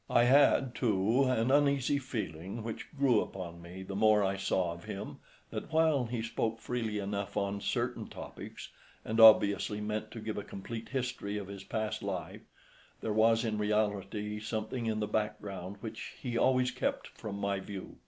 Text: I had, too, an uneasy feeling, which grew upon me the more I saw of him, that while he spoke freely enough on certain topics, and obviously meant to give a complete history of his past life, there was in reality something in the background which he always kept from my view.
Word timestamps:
I 0.09 0.23
had, 0.23 0.73
too, 0.73 1.25
an 1.25 1.51
uneasy 1.51 1.99
feeling, 1.99 2.63
which 2.63 2.87
grew 2.97 3.21
upon 3.21 3.61
me 3.61 3.83
the 3.83 3.95
more 3.95 4.23
I 4.23 4.35
saw 4.35 4.73
of 4.73 4.85
him, 4.85 5.17
that 5.51 5.71
while 5.71 6.05
he 6.05 6.23
spoke 6.23 6.59
freely 6.59 6.97
enough 6.97 7.37
on 7.37 7.61
certain 7.61 8.07
topics, 8.07 8.69
and 9.05 9.19
obviously 9.19 9.79
meant 9.79 10.09
to 10.09 10.19
give 10.19 10.39
a 10.39 10.43
complete 10.43 10.89
history 10.89 11.37
of 11.37 11.49
his 11.49 11.63
past 11.63 12.01
life, 12.01 12.41
there 13.01 13.13
was 13.13 13.45
in 13.45 13.59
reality 13.59 14.39
something 14.39 14.87
in 14.87 15.01
the 15.01 15.05
background 15.07 15.75
which 15.81 16.13
he 16.19 16.35
always 16.35 16.71
kept 16.71 17.05
from 17.07 17.35
my 17.37 17.59
view. 17.59 17.97